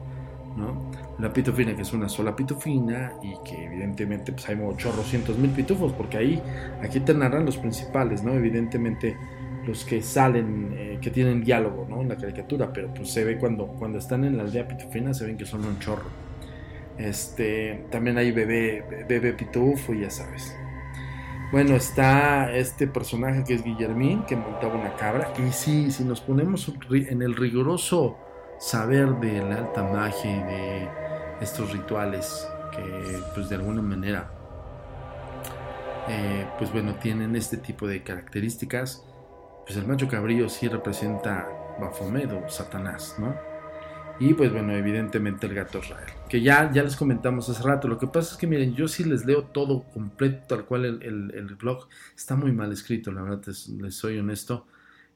¿no? 0.56 0.92
La 1.20 1.32
pitufina 1.32 1.76
que 1.76 1.82
es 1.82 1.94
una 1.94 2.10
sola 2.10 2.36
pitufina 2.36 3.14
y 3.22 3.34
que 3.44 3.66
evidentemente 3.66 4.32
pues 4.32 4.48
hay 4.50 4.58
chorrocientos 4.78 5.38
mil 5.38 5.52
pitufos 5.52 5.94
porque 5.94 6.18
ahí, 6.18 6.42
aquí 6.82 7.00
te 7.00 7.14
narran 7.14 7.46
los 7.46 7.58
principales, 7.58 8.24
¿no? 8.24 8.34
Evidentemente 8.34 9.18
los 9.66 9.86
que 9.86 10.02
salen, 10.02 10.74
eh, 10.74 11.00
que 11.02 11.10
tienen 11.10 11.44
diálogo, 11.44 11.88
¿no? 11.90 12.02
En 12.02 12.10
la 12.10 12.18
caricatura, 12.18 12.72
pero 12.74 12.94
pues 12.94 13.10
se 13.10 13.24
ve 13.24 13.38
cuando, 13.38 13.68
cuando 13.68 13.98
están 13.98 14.24
en 14.26 14.38
la 14.38 14.44
aldea 14.44 14.68
pitufina 14.68 15.14
se 15.14 15.26
ven 15.26 15.38
que 15.38 15.46
son 15.46 15.66
un 15.66 15.80
chorro. 15.80 16.10
Este, 16.98 17.86
también 17.90 18.18
hay 18.18 18.32
bebé, 18.32 19.06
bebé 19.08 19.34
pitufo, 19.34 19.94
ya 19.94 20.10
sabes. 20.10 20.56
Bueno, 21.52 21.76
está 21.76 22.52
este 22.52 22.88
personaje 22.88 23.44
que 23.44 23.54
es 23.54 23.64
Guillermín, 23.64 24.24
que 24.26 24.36
montaba 24.36 24.74
una 24.74 24.96
cabra. 24.96 25.32
Y 25.38 25.52
sí, 25.52 25.92
si 25.92 26.04
nos 26.04 26.20
ponemos 26.20 26.72
en 26.92 27.22
el 27.22 27.36
riguroso 27.36 28.18
saber 28.64 29.20
de 29.20 29.42
la 29.42 29.56
alta 29.58 29.84
magia 29.84 30.32
y 30.32 30.44
de 30.44 30.90
estos 31.42 31.74
rituales 31.74 32.48
que, 32.72 33.20
pues 33.36 33.50
de 33.50 33.56
alguna 33.56 33.82
manera, 33.82 34.32
eh, 36.08 36.48
pues 36.58 36.72
bueno, 36.72 36.96
tienen 36.96 37.36
este 37.36 37.58
tipo 37.58 37.86
de 37.88 38.04
características, 38.04 39.04
pues 39.66 39.78
el 39.78 39.86
macho 39.86 40.08
cabrío 40.08 40.48
sí 40.48 40.70
representa 40.70 41.46
Baphomet 41.78 42.32
o 42.32 42.50
Satanás, 42.50 43.16
¿no? 43.20 43.36
Y 44.20 44.34
pues 44.34 44.54
bueno, 44.54 44.72
evidentemente 44.74 45.48
el 45.48 45.56
gato 45.56 45.80
Israel, 45.80 46.14
que 46.30 46.42
ya, 46.42 46.72
ya 46.72 46.84
les 46.84 46.96
comentamos 46.96 47.50
hace 47.50 47.64
rato. 47.64 47.90
Lo 47.90 47.98
que 47.98 48.08
pasa 48.08 48.34
es 48.34 48.38
que 48.38 48.48
miren, 48.48 48.76
yo 48.76 48.88
sí 48.88 49.04
les 49.04 49.26
leo 49.26 49.46
todo 49.46 49.84
completo, 49.92 50.46
tal 50.48 50.66
cual 50.66 50.86
el, 50.86 51.56
blog 51.60 51.90
está 52.16 52.36
muy 52.36 52.54
mal 52.54 52.72
escrito, 52.72 53.12
la 53.12 53.24
verdad 53.24 53.42
les, 53.46 53.96
soy 53.96 54.20
honesto, 54.20 54.68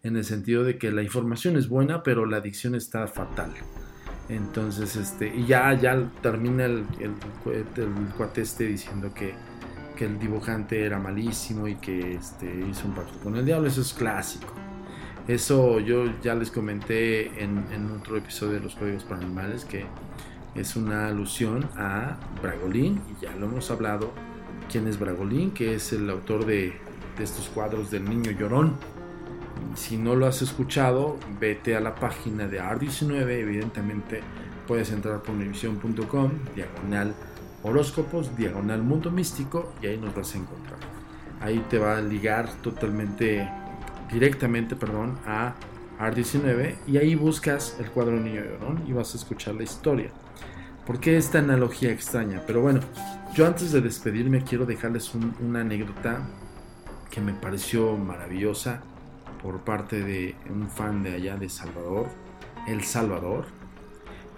en 0.07 0.17
el 0.17 0.25
sentido 0.25 0.63
de 0.63 0.77
que 0.77 0.91
la 0.91 1.03
información 1.03 1.57
es 1.57 1.69
buena, 1.69 2.03
pero 2.03 2.25
la 2.25 2.41
dicción 2.41 2.75
está 2.75 3.07
fatal. 3.07 3.51
Entonces, 4.29 4.95
este, 4.95 5.33
y 5.33 5.45
ya, 5.45 5.73
ya 5.73 6.09
termina 6.21 6.65
el, 6.65 6.85
el, 6.99 7.13
cuate 8.17 8.41
este 8.41 8.65
diciendo 8.65 9.13
que, 9.13 9.33
que, 9.95 10.05
el 10.05 10.19
dibujante 10.19 10.85
era 10.85 10.99
malísimo 10.99 11.67
y 11.67 11.75
que 11.75 12.15
este, 12.15 12.45
hizo 12.69 12.87
un 12.87 12.95
pacto 12.95 13.17
con 13.19 13.37
el 13.37 13.45
diablo, 13.45 13.67
eso 13.67 13.81
es 13.81 13.93
clásico. 13.93 14.53
Eso 15.27 15.81
yo 15.81 16.05
ya 16.21 16.35
les 16.35 16.51
comenté 16.51 17.43
en, 17.43 17.91
otro 17.99 18.15
episodio 18.15 18.53
de 18.53 18.59
los 18.61 18.75
códigos 18.75 19.03
paranormales 19.03 19.65
que 19.65 19.85
es 20.55 20.77
una 20.77 21.07
alusión 21.07 21.69
a 21.75 22.17
Bragolín 22.41 23.01
y 23.11 23.25
ya 23.25 23.35
lo 23.35 23.47
hemos 23.47 23.69
hablado. 23.69 24.11
¿Quién 24.71 24.87
es 24.87 24.97
Bragolín? 24.97 25.51
Que 25.51 25.75
es 25.75 25.91
el 25.91 26.09
autor 26.09 26.45
de, 26.45 26.73
estos 27.19 27.49
cuadros 27.49 27.91
del 27.91 28.05
niño 28.05 28.31
llorón. 28.31 28.77
Si 29.75 29.97
no 29.97 30.15
lo 30.15 30.25
has 30.27 30.41
escuchado, 30.41 31.17
vete 31.39 31.75
a 31.75 31.79
la 31.79 31.95
página 31.95 32.47
de 32.47 32.61
AR19. 32.61 33.29
Evidentemente 33.29 34.21
puedes 34.67 34.91
entrar 34.91 35.21
por 35.21 35.35
univisión.com, 35.35 36.31
diagonal 36.55 37.13
horóscopos, 37.63 38.35
diagonal 38.37 38.83
mundo 38.83 39.11
místico 39.11 39.73
y 39.81 39.87
ahí 39.87 39.97
nos 39.97 40.15
vas 40.15 40.33
a 40.35 40.37
encontrar. 40.37 40.79
Ahí 41.41 41.63
te 41.69 41.79
va 41.79 41.97
a 41.97 42.01
ligar 42.01 42.51
totalmente 42.61 43.49
directamente, 44.11 44.75
perdón, 44.75 45.17
a 45.25 45.53
AR19 45.99 46.75
y 46.87 46.97
ahí 46.97 47.15
buscas 47.15 47.77
el 47.79 47.89
cuadro 47.91 48.19
Niño 48.19 48.41
Llorón 48.43 48.83
y 48.87 48.93
vas 48.93 49.13
a 49.13 49.17
escuchar 49.17 49.55
la 49.55 49.63
historia. 49.63 50.11
¿Por 50.85 50.99
qué 50.99 51.17
esta 51.17 51.39
analogía 51.39 51.91
extraña? 51.91 52.43
Pero 52.47 52.61
bueno, 52.61 52.79
yo 53.33 53.45
antes 53.45 53.71
de 53.71 53.81
despedirme 53.81 54.43
quiero 54.43 54.65
dejarles 54.65 55.13
una 55.13 55.61
anécdota 55.61 56.21
que 57.09 57.19
me 57.19 57.33
pareció 57.33 57.97
maravillosa 57.97 58.81
por 59.41 59.61
parte 59.61 60.03
de 60.03 60.35
un 60.49 60.69
fan 60.69 61.03
de 61.03 61.13
allá 61.13 61.37
de 61.37 61.49
Salvador, 61.49 62.07
El 62.67 62.83
Salvador. 62.83 63.45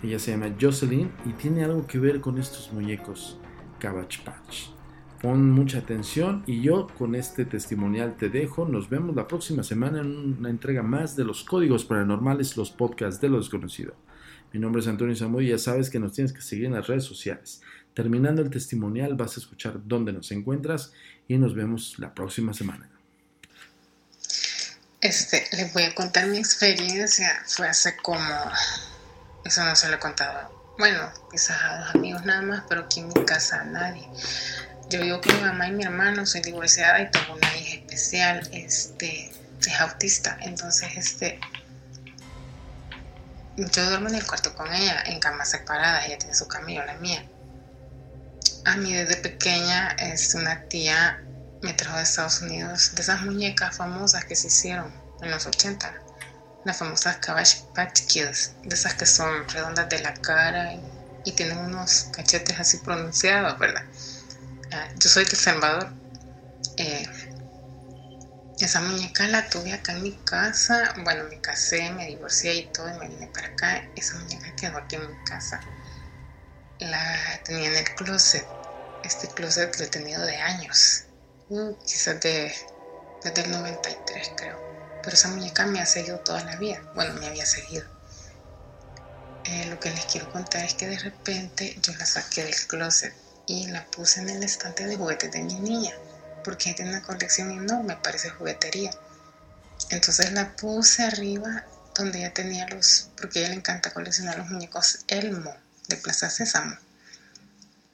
Ella 0.04 0.20
se 0.20 0.32
llama 0.32 0.56
Jocelyn 0.60 1.12
y 1.26 1.34
tiene 1.34 1.64
algo 1.64 1.86
que 1.86 2.00
ver 2.00 2.22
con 2.22 2.38
estos 2.38 2.72
muñecos 2.72 3.40
Cabbage 3.80 4.24
Patch. 4.24 4.70
Pon 5.22 5.52
mucha 5.52 5.80
atención 5.80 6.44
y 6.48 6.62
yo 6.62 6.88
con 6.98 7.14
este 7.14 7.44
testimonial 7.44 8.16
te 8.16 8.30
dejo. 8.30 8.66
Nos 8.66 8.90
vemos 8.90 9.16
la 9.16 9.28
próxima 9.28 9.64
semana 9.64 10.00
en 10.00 10.38
una 10.40 10.50
entrega 10.50 10.82
más 10.82 11.18
de 11.18 11.26
los 11.26 11.44
códigos 11.44 11.84
paranormales, 11.84 12.56
los 12.56 12.72
podcasts 12.72 13.20
de 13.20 13.28
lo 13.28 13.38
desconocido. 13.38 13.96
Mi 14.54 14.60
nombre 14.60 14.82
es 14.82 14.88
Antonio 14.88 15.16
Samuel 15.16 15.46
y 15.46 15.50
ya 15.50 15.58
sabes 15.58 15.90
que 15.90 16.00
nos 16.00 16.14
tienes 16.14 16.32
que 16.32 16.42
seguir 16.42 16.66
en 16.66 16.74
las 16.74 16.88
redes 16.88 17.04
sociales. 17.04 17.62
Terminando 17.94 18.42
el 18.42 18.50
testimonial 18.50 19.16
vas 19.16 19.36
a 19.36 19.42
escuchar 19.42 19.82
dónde 19.86 20.14
nos 20.14 20.32
encuentras 20.32 20.94
y 21.28 21.38
nos 21.38 21.54
vemos 21.54 22.00
la 22.00 22.14
próxima 22.14 22.54
semana. 22.54 22.99
Este, 25.02 25.48
les 25.54 25.74
voy 25.74 25.84
a 25.84 25.96
contar 25.96 26.28
mi 26.28 26.38
experiencia. 26.38 27.42
Fue 27.46 27.68
hace 27.68 27.96
como... 27.98 28.52
Eso 29.46 29.64
no 29.64 29.76
se 29.76 29.88
lo 29.88 29.96
he 29.96 30.00
contado. 30.00 30.76
Bueno, 30.78 31.12
quizás 31.32 31.58
a 31.62 31.78
dos 31.80 31.96
amigos 31.96 32.26
nada 32.26 32.42
más, 32.42 32.64
pero 32.68 32.82
aquí 32.82 33.00
en 33.00 33.08
mi 33.08 33.26
casa 33.26 33.62
a 33.62 33.66
nadie 33.66 34.08
yo 34.90 35.02
vivo 35.02 35.22
con 35.22 35.36
mi 35.36 35.42
mamá 35.42 35.68
y 35.68 35.72
mi 35.72 35.84
hermano, 35.84 36.26
soy 36.26 36.42
divorciada 36.42 37.00
y 37.00 37.12
tengo 37.12 37.34
una 37.34 37.56
hija 37.58 37.76
especial, 37.76 38.50
este, 38.52 39.32
es 39.66 39.80
autista, 39.80 40.38
entonces 40.42 40.90
este, 40.96 41.40
yo 43.56 43.90
duermo 43.90 44.10
en 44.10 44.16
el 44.16 44.26
cuarto 44.26 44.56
con 44.56 44.74
ella, 44.74 45.04
en 45.06 45.20
camas 45.20 45.52
separadas, 45.52 46.08
ella 46.08 46.18
tiene 46.18 46.34
su 46.34 46.48
yo 46.48 46.84
la 46.86 46.96
mía. 46.96 47.24
A 48.66 48.78
mí 48.78 48.94
desde 48.94 49.18
pequeña, 49.18 49.90
este, 50.00 50.38
una 50.38 50.64
tía 50.64 51.24
me 51.62 51.74
trajo 51.74 51.98
de 51.98 52.04
Estados 52.04 52.42
Unidos 52.42 52.92
de 52.96 53.02
esas 53.02 53.22
muñecas 53.22 53.76
famosas 53.76 54.26
que 54.26 54.36
se 54.36 54.48
hicieron 54.48 54.92
en 55.22 55.32
los 55.32 55.46
80, 55.46 55.94
las 56.66 56.78
famosas 56.78 57.18
Cabbage 57.18 57.64
Patch 57.76 58.06
Kids, 58.06 58.54
de 58.64 58.76
esas 58.76 58.94
que 58.94 59.06
son 59.06 59.48
redondas 59.50 59.90
de 59.90 60.00
la 60.00 60.14
cara 60.14 60.74
y, 60.74 60.82
tienen 61.36 61.60
unos 61.60 62.08
cachetes 62.12 62.60
así 62.60 62.78
pronunciados, 62.78 63.60
¿verdad? 63.60 63.84
Ah, 64.72 64.88
yo 64.98 65.10
soy 65.10 65.26
de 65.26 65.36
Salvador. 65.36 65.94
Eh, 66.78 67.08
esa 68.60 68.82
muñeca 68.82 69.28
la 69.28 69.48
tuve 69.48 69.74
acá 69.74 69.92
en 69.92 70.02
mi 70.02 70.14
casa. 70.26 70.96
Bueno, 71.04 71.26
me 71.30 71.40
casé, 71.40 71.92
me 71.92 72.08
divorcié 72.08 72.56
y 72.56 72.66
todo, 72.74 72.90
y 72.90 72.98
me 72.98 73.10
vine 73.10 73.28
para 73.28 73.48
acá. 73.50 73.88
Esa 73.96 74.18
muñeca 74.18 74.56
quedó 74.56 74.80
aquí 74.80 74.96
en 74.96 75.08
mi 75.08 75.24
casa. 75.24 75.62
La 76.80 77.40
tenía 77.44 77.70
en 77.70 77.76
el 77.76 77.94
closet. 77.94 78.48
Este 79.04 79.28
closet 79.28 79.78
lo 79.78 79.86
he 79.86 79.88
tenido 79.88 80.26
de 80.26 80.38
años. 80.38 81.04
Uh, 81.50 81.76
quizás 81.84 82.20
de, 82.22 82.54
desde 83.24 83.42
el 83.42 83.52
93, 83.52 84.32
creo. 84.36 84.60
Pero 85.02 85.16
esa 85.16 85.30
muñeca 85.30 85.66
me 85.66 85.82
ha 85.82 85.86
seguido 85.86 86.20
toda 86.20 86.44
la 86.44 86.56
vida. 86.58 86.80
Bueno, 86.94 87.16
me 87.16 87.26
había 87.26 87.46
seguido. 87.46 87.86
Eh, 89.46 89.66
lo 89.66 89.80
que 89.80 89.90
les 89.90 90.06
quiero 90.06 90.32
contar 90.32 90.64
es 90.64 90.76
que 90.76 90.86
de 90.88 91.00
repente 91.00 91.76
yo 91.82 91.94
la 91.96 92.06
saqué 92.06 92.44
del 92.44 92.56
closet 92.68 93.16
y 93.48 93.66
la 93.68 93.84
puse 93.88 94.20
en 94.22 94.30
el 94.30 94.44
estante 94.44 94.86
de 94.86 94.96
juguetes 94.96 95.32
de 95.32 95.42
mi 95.42 95.56
niña, 95.56 95.92
porque 96.44 96.74
tiene 96.76 96.92
una 96.92 97.02
colección 97.02 97.50
enorme, 97.50 97.98
parece 97.98 98.30
juguetería. 98.30 98.92
Entonces 99.90 100.32
la 100.34 100.56
puse 100.56 101.04
arriba 101.04 101.66
donde 101.96 102.20
ella 102.20 102.34
tenía 102.34 102.68
los, 102.68 103.10
porque 103.18 103.40
a 103.40 103.42
ella 103.42 103.50
le 103.50 103.56
encanta 103.56 103.92
coleccionar 103.92 104.38
los 104.38 104.50
muñecos 104.52 105.00
Elmo 105.08 105.56
de 105.88 105.98
Plaza 105.98 106.30
Sésamo. 106.30 106.78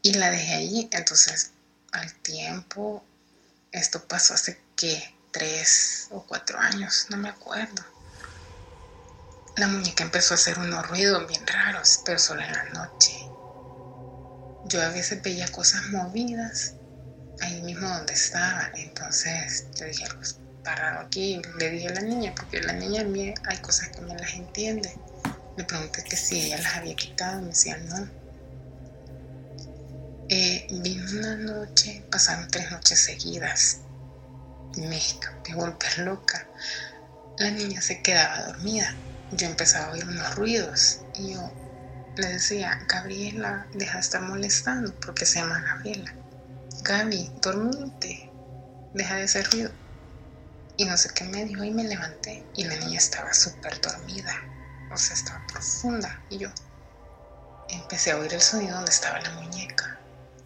Y 0.02 0.14
la 0.16 0.30
dejé 0.30 0.56
allí. 0.56 0.90
Entonces, 0.92 1.52
al 1.94 2.14
tiempo, 2.16 3.04
esto 3.80 4.08
pasó 4.08 4.34
hace 4.34 4.60
que 4.76 5.16
tres 5.32 6.08
o 6.12 6.24
cuatro 6.26 6.60
años, 6.60 7.08
no 7.10 7.18
me 7.18 7.30
acuerdo. 7.30 7.84
La 9.58 9.68
muñeca 9.68 10.04
empezó 10.04 10.34
a 10.34 10.36
hacer 10.36 10.60
unos 10.60 10.88
ruidos 10.88 11.28
bien 11.28 11.46
raros, 11.48 12.02
pero 12.06 12.20
solo 12.20 12.42
en 12.42 12.52
la 12.52 12.64
noche 12.66 13.26
yo 14.68 14.82
a 14.82 14.90
veces 14.90 15.22
veía 15.22 15.48
cosas 15.52 15.88
movidas 15.90 16.74
ahí 17.42 17.62
mismo 17.62 17.88
donde 17.88 18.14
estaba. 18.14 18.72
Entonces 18.76 19.68
yo 19.76 19.86
dije, 19.86 20.06
pues 20.16 20.40
parado 20.64 21.02
aquí. 21.02 21.42
Le 21.60 21.70
dije 21.70 21.88
a 21.90 21.94
la 21.94 22.02
niña, 22.02 22.34
porque 22.36 22.62
la 22.62 22.74
niña 22.74 23.02
a 23.02 23.06
mí 23.06 23.34
hay 23.48 23.58
cosas 23.60 23.90
que 23.90 24.02
me 24.02 24.16
las 24.16 24.34
entiende. 24.34 24.94
Le 25.58 25.64
pregunté 25.64 26.04
que 26.04 26.16
si 26.16 26.42
ella 26.42 26.58
las 26.58 26.76
había 26.76 26.96
quitado, 26.96 27.42
me 27.42 27.50
decía 27.50 27.78
no. 27.78 28.25
Eh, 30.28 30.66
una 30.72 31.36
noche, 31.36 32.04
pasaron 32.10 32.48
tres 32.50 32.72
noches 32.72 33.00
seguidas. 33.00 33.82
Me, 34.76 35.00
me 35.48 35.56
volver 35.56 36.00
loca. 36.00 36.48
La 37.38 37.52
niña 37.52 37.82
se 37.82 38.02
quedaba 38.02 38.48
dormida. 38.48 38.96
Yo 39.32 39.48
empezaba 39.48 39.88
a 39.88 39.92
oír 39.92 40.06
unos 40.06 40.36
ruidos 40.36 41.00
y 41.14 41.34
yo 41.34 41.52
le 42.16 42.28
decía, 42.28 42.80
Gabriela, 42.88 43.68
deja 43.74 43.96
de 43.96 44.00
estar 44.00 44.22
molestando 44.22 44.94
porque 45.00 45.26
se 45.26 45.40
llama 45.40 45.62
Gabriela. 45.62 46.14
Gaby, 46.82 47.32
dormite, 47.42 48.32
deja 48.94 49.16
de 49.16 49.24
hacer 49.24 49.50
ruido. 49.52 49.72
Y 50.78 50.86
no 50.86 50.98
sé 50.98 51.10
qué 51.14 51.24
me 51.26 51.46
dijo 51.46 51.64
y 51.64 51.72
me 51.72 51.84
levanté 51.84 52.46
y 52.56 52.66
la 52.66 52.76
niña 52.78 52.98
estaba 52.98 53.34
súper 53.34 53.80
dormida, 53.80 54.34
o 54.92 54.98
sea, 54.98 55.16
estaba 55.16 55.46
profunda. 55.48 56.22
Y 56.30 56.40
yo 56.40 56.50
empecé 57.70 58.12
a 58.12 58.18
oír 58.18 58.34
el 58.34 58.42
sonido 58.42 58.76
donde 58.76 58.92
estaba 58.92 59.20
la 59.22 59.32
muñeca, 59.32 59.95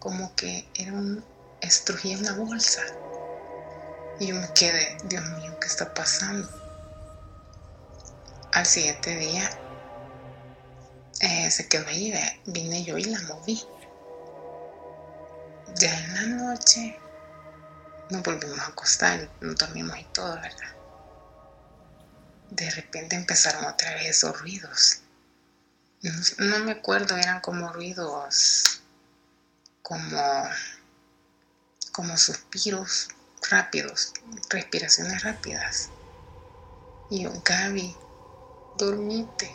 como 0.00 0.34
que 0.34 0.66
era 0.74 0.92
un, 0.92 1.24
estrujía 1.60 2.18
una 2.18 2.34
bolsa. 2.34 2.82
Y 4.18 4.28
yo 4.28 4.34
me 4.34 4.52
quedé, 4.52 4.96
Dios 5.04 5.24
mío, 5.38 5.56
¿qué 5.60 5.68
está 5.68 5.94
pasando? 5.94 6.48
Al 8.52 8.66
siguiente 8.66 9.14
día 9.14 9.48
eh, 11.20 11.50
se 11.50 11.68
quedó 11.68 11.86
ahí, 11.86 12.12
vine 12.46 12.82
yo 12.82 12.98
y 12.98 13.04
la 13.04 13.20
moví. 13.22 13.62
Ya 15.76 15.96
en 15.96 16.14
la 16.14 16.44
noche 16.44 16.98
nos 18.10 18.22
volvimos 18.22 18.58
a 18.58 18.66
acostar, 18.66 19.30
nos 19.40 19.54
dormimos 19.56 19.98
y 19.98 20.04
todo, 20.04 20.34
¿verdad? 20.34 20.74
De 22.50 22.68
repente 22.70 23.16
empezaron 23.16 23.64
otra 23.66 23.94
vez 23.94 24.08
esos 24.08 24.40
ruidos. 24.40 25.02
No, 26.38 26.58
me 26.60 26.72
acuerdo, 26.72 27.16
eran 27.16 27.40
como 27.40 27.72
ruidos, 27.72 28.79
como, 29.82 30.48
como 31.92 32.16
suspiros 32.16 33.08
rápidos, 33.50 34.12
respiraciones 34.48 35.22
rápidas. 35.22 35.90
Y 37.08 37.22
yo, 37.24 37.32
Gaby, 37.44 37.96
dormite. 38.74 39.50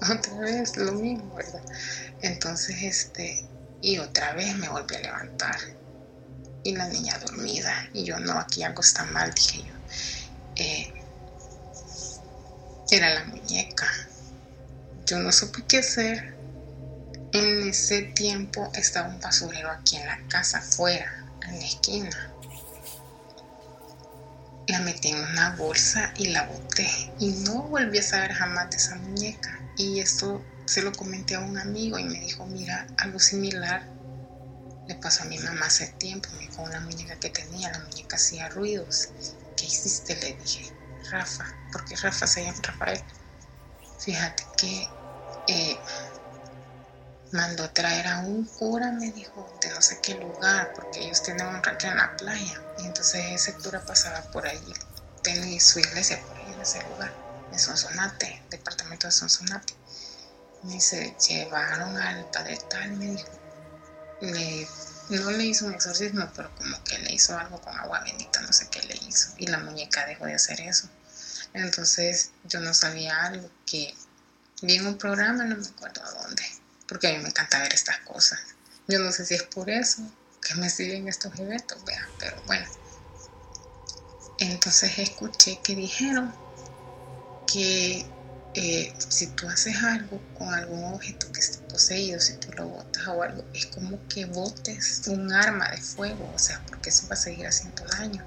Otra 0.02 0.38
vez 0.38 0.76
lo 0.76 0.92
mismo, 0.92 1.34
¿verdad? 1.34 1.62
Entonces, 2.22 2.82
este, 2.82 3.44
y 3.82 3.98
otra 3.98 4.32
vez 4.34 4.56
me 4.56 4.68
volví 4.68 4.94
a 4.96 5.00
levantar. 5.00 5.58
Y 6.62 6.74
la 6.74 6.88
niña 6.88 7.18
dormida. 7.18 7.88
Y 7.92 8.04
yo, 8.04 8.18
no, 8.18 8.38
aquí 8.38 8.62
algo 8.62 8.82
está 8.82 9.04
mal, 9.04 9.32
dije 9.32 9.62
yo. 9.62 9.74
Eh, 10.56 10.92
era 12.90 13.14
la 13.14 13.24
muñeca. 13.24 13.90
Yo 15.06 15.18
no 15.18 15.32
supe 15.32 15.64
qué 15.66 15.78
hacer. 15.78 16.39
En 17.32 17.68
ese 17.68 18.02
tiempo 18.02 18.70
estaba 18.74 19.08
un 19.08 19.20
basurero 19.20 19.70
aquí 19.70 19.96
en 19.96 20.06
la 20.06 20.18
casa, 20.28 20.58
afuera, 20.58 21.24
en 21.46 21.60
la 21.60 21.64
esquina. 21.64 22.32
La 24.66 24.80
metí 24.80 25.10
en 25.10 25.20
una 25.20 25.54
bolsa 25.54 26.12
y 26.16 26.28
la 26.28 26.46
boté. 26.46 26.88
Y 27.20 27.30
no 27.44 27.62
volví 27.62 27.98
a 27.98 28.02
saber 28.02 28.32
jamás 28.32 28.70
de 28.70 28.76
esa 28.76 28.96
muñeca. 28.96 29.60
Y 29.76 30.00
esto 30.00 30.44
se 30.64 30.82
lo 30.82 30.90
comenté 30.90 31.36
a 31.36 31.40
un 31.40 31.56
amigo 31.56 31.98
y 31.98 32.04
me 32.04 32.18
dijo, 32.18 32.46
mira, 32.46 32.86
algo 32.98 33.20
similar 33.20 33.84
le 34.88 34.96
pasó 34.96 35.22
a 35.22 35.26
mi 35.26 35.38
mamá 35.38 35.66
hace 35.66 35.86
tiempo. 35.98 36.28
Me 36.32 36.48
dijo 36.48 36.62
una 36.62 36.80
muñeca 36.80 37.14
que 37.20 37.30
tenía, 37.30 37.70
la 37.70 37.78
muñeca 37.78 38.16
hacía 38.16 38.48
ruidos. 38.48 39.10
¿Qué 39.56 39.66
hiciste? 39.66 40.16
Le 40.16 40.34
dije, 40.34 40.72
Rafa, 41.12 41.44
porque 41.70 41.94
Rafa 41.94 42.26
se 42.26 42.44
llama 42.44 42.58
Rafael. 42.60 43.00
Fíjate 44.00 44.44
que 44.56 44.88
eh, 45.46 45.76
mandó 47.32 47.70
traer 47.70 48.06
a 48.08 48.20
un 48.20 48.44
cura, 48.44 48.90
me 48.92 49.10
dijo, 49.12 49.48
de 49.60 49.70
no 49.70 49.80
sé 49.80 50.00
qué 50.02 50.14
lugar, 50.14 50.72
porque 50.74 51.00
ellos 51.00 51.22
tienen 51.22 51.46
un 51.46 51.62
rancho 51.62 51.88
en 51.88 51.96
la 51.96 52.16
playa. 52.16 52.62
Y 52.78 52.86
entonces 52.86 53.24
ese 53.32 53.54
cura 53.54 53.84
pasaba 53.84 54.22
por 54.30 54.46
allí, 54.46 54.72
tenía 55.22 55.60
su 55.60 55.78
iglesia 55.78 56.20
por 56.26 56.36
ahí 56.36 56.52
en 56.52 56.60
ese 56.60 56.82
lugar, 56.88 57.12
en 57.52 57.58
Sonsonate, 57.58 58.42
departamento 58.50 59.06
de 59.06 59.12
Sonsonate. 59.12 59.74
Me 60.62 60.74
dice, 60.74 61.16
llevaron 61.28 61.96
al 61.96 62.24
padre 62.30 62.58
tal, 62.68 62.90
me 62.92 63.06
dijo, 63.06 63.30
no 65.08 65.30
le 65.30 65.44
hizo 65.44 65.66
un 65.66 65.74
exorcismo, 65.74 66.30
pero 66.36 66.54
como 66.56 66.82
que 66.84 66.98
le 66.98 67.12
hizo 67.12 67.36
algo 67.38 67.60
con 67.60 67.76
agua 67.78 68.00
bendita, 68.00 68.40
no 68.42 68.52
sé 68.52 68.68
qué 68.70 68.82
le 68.82 68.96
hizo. 69.08 69.32
Y 69.38 69.46
la 69.46 69.58
muñeca 69.58 70.06
dejó 70.06 70.26
de 70.26 70.34
hacer 70.34 70.60
eso. 70.60 70.88
Entonces 71.52 72.30
yo 72.44 72.60
no 72.60 72.74
sabía 72.74 73.24
algo 73.24 73.50
que 73.66 73.94
vi 74.62 74.76
en 74.76 74.86
un 74.86 74.98
programa, 74.98 75.44
no 75.44 75.56
me 75.56 75.66
acuerdo 75.66 76.04
a 76.04 76.22
dónde, 76.22 76.44
porque 76.90 77.06
a 77.06 77.12
mí 77.12 77.18
me 77.18 77.28
encanta 77.28 77.60
ver 77.60 77.72
estas 77.72 78.00
cosas. 78.00 78.40
Yo 78.88 78.98
no 78.98 79.12
sé 79.12 79.24
si 79.24 79.34
es 79.34 79.44
por 79.44 79.70
eso 79.70 80.02
que 80.42 80.56
me 80.56 80.68
siguen 80.68 81.06
estos 81.06 81.38
eventos, 81.38 81.84
vean, 81.84 82.04
pero 82.18 82.42
bueno. 82.46 82.66
Entonces 84.38 84.98
escuché 84.98 85.60
que 85.60 85.76
dijeron 85.76 86.34
que 87.46 88.10
eh, 88.54 88.92
si 89.08 89.28
tú 89.28 89.48
haces 89.48 89.76
algo 89.76 90.20
con 90.34 90.52
algún 90.52 90.82
objeto 90.92 91.30
que 91.32 91.38
esté 91.38 91.60
poseído, 91.68 92.18
si 92.18 92.34
tú 92.38 92.50
lo 92.56 92.66
botas 92.66 93.06
o 93.06 93.22
algo, 93.22 93.44
es 93.54 93.66
como 93.66 94.04
que 94.08 94.24
botes 94.24 95.02
un 95.06 95.32
arma 95.32 95.70
de 95.70 95.80
fuego, 95.80 96.32
o 96.34 96.38
sea, 96.40 96.60
porque 96.68 96.90
eso 96.90 97.06
va 97.06 97.14
a 97.14 97.18
seguir 97.18 97.46
haciendo 97.46 97.84
daño. 97.84 98.26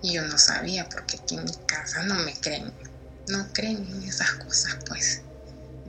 Y 0.00 0.12
yo 0.12 0.22
no 0.22 0.38
sabía, 0.38 0.88
porque 0.88 1.16
aquí 1.16 1.34
en 1.34 1.44
mi 1.44 1.56
casa 1.66 2.04
no 2.04 2.14
me 2.14 2.38
creen, 2.38 2.72
no 3.26 3.52
creen 3.52 3.78
en 3.78 4.02
esas 4.04 4.30
cosas, 4.34 4.76
pues. 4.86 5.22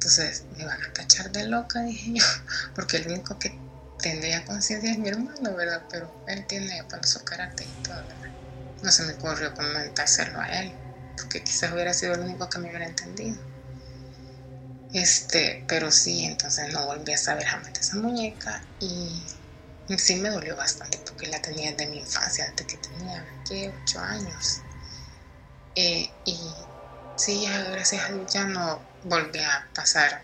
Entonces 0.04 0.44
me 0.58 0.66
van 0.66 0.84
a 0.84 0.92
cachar 0.92 1.32
de 1.32 1.48
loca, 1.48 1.82
dije 1.82 2.12
yo, 2.16 2.26
porque 2.76 2.98
el 2.98 3.08
único 3.08 3.40
que 3.40 3.58
tendría 3.96 4.44
conciencia 4.44 4.92
es 4.92 4.98
mi 4.98 5.08
hermano, 5.08 5.56
¿verdad? 5.56 5.86
Pero 5.90 6.14
él 6.26 6.46
tiene 6.46 6.84
para 6.90 7.08
su 7.08 7.24
carácter 7.24 7.68
y 7.70 7.84
todo, 7.88 8.02
¿verdad? 8.06 8.30
No 8.82 8.92
se 8.92 9.04
me 9.04 9.14
ocurrió 9.14 9.54
comentárselo 9.54 10.42
a 10.42 10.48
él, 10.60 10.76
porque 11.16 11.42
quizás 11.42 11.72
hubiera 11.72 11.94
sido 11.94 12.16
el 12.16 12.20
único 12.20 12.50
que 12.50 12.60
me 12.60 12.68
hubiera 12.68 12.86
entendido. 12.86 13.38
Este, 14.92 15.64
pero 15.70 15.90
sí, 15.90 16.26
entonces 16.26 16.74
no 16.74 16.86
volví 16.86 17.14
a 17.14 17.18
saber 17.18 17.46
jamás 17.46 17.72
de 17.72 17.80
esa 17.80 17.96
muñeca 17.96 18.62
y 18.80 19.26
sí 19.98 20.16
me 20.18 20.32
dolió 20.32 20.58
bastante 20.58 21.00
porque 21.06 21.28
la 21.28 21.42
tenía 21.42 21.72
desde 21.72 21.90
mi 21.90 22.00
infancia, 22.00 22.50
desde 22.50 22.68
que 22.68 22.78
tenía, 22.78 23.26
¿qué? 23.48 23.74
8 23.74 24.02
años. 24.02 24.64
Eh, 25.76 26.12
y 26.26 26.68
sí, 27.16 27.46
gracias 27.48 28.10
a 28.10 28.12
Dios 28.12 28.30
ya 28.34 28.44
no 28.44 28.93
volví 29.04 29.40
a 29.40 29.68
pasar 29.74 30.24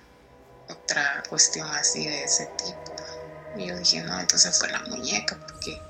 otra 0.70 1.24
cuestión 1.30 1.68
así 1.70 2.06
de 2.06 2.24
ese 2.24 2.46
tipo. 2.58 2.96
Y 3.58 3.68
yo 3.68 3.78
dije, 3.78 4.02
no, 4.02 4.20
entonces 4.20 4.58
fue 4.58 4.70
la 4.70 4.80
muñeca, 4.82 5.38
porque 5.40 5.82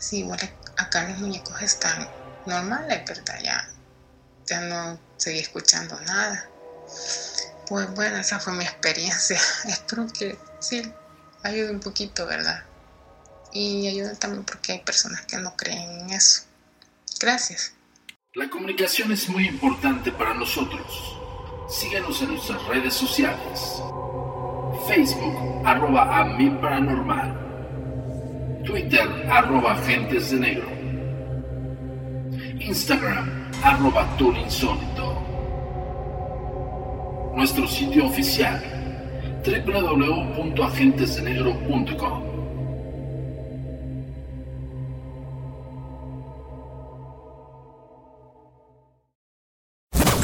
sí, 0.00 0.18
igual 0.18 0.38
acá 0.76 1.08
los 1.08 1.18
muñecos 1.18 1.60
están 1.60 2.08
normales, 2.46 3.04
¿verdad? 3.06 3.40
Ya, 3.42 3.68
ya 4.46 4.60
no 4.60 4.98
seguí 5.16 5.40
escuchando 5.40 6.00
nada. 6.02 6.48
Pues 7.66 7.90
bueno, 7.94 8.18
esa 8.18 8.38
fue 8.38 8.52
mi 8.52 8.64
experiencia. 8.64 9.40
Espero 9.66 10.06
que 10.06 10.38
sí 10.60 10.92
ayude 11.42 11.70
un 11.70 11.80
poquito, 11.80 12.26
¿verdad? 12.26 12.64
y 13.54 13.86
ayuda 13.86 14.14
también 14.16 14.44
porque 14.44 14.72
hay 14.72 14.80
personas 14.80 15.24
que 15.24 15.38
no 15.38 15.56
creen 15.56 16.00
en 16.00 16.10
eso. 16.10 16.42
Gracias. 17.20 17.72
La 18.34 18.50
comunicación 18.50 19.12
es 19.12 19.28
muy 19.28 19.46
importante 19.46 20.10
para 20.10 20.34
nosotros. 20.34 21.16
Síguenos 21.68 22.22
en 22.22 22.28
nuestras 22.28 22.64
redes 22.66 22.94
sociales. 22.94 23.82
Facebook, 24.86 25.34
arroba 25.64 26.20
a 26.20 26.24
mi 26.24 26.50
paranormal. 26.50 27.40
Twitter, 28.64 29.08
arroba 29.30 29.72
agentes 29.72 30.30
de 30.30 30.40
negro. 30.40 30.68
Instagram, 32.60 33.50
arroba 33.62 34.06
insólito. 34.18 35.22
Nuestro 37.34 37.66
sitio 37.66 38.06
oficial, 38.06 38.62
www.agentesdenegro.com. 39.44 42.23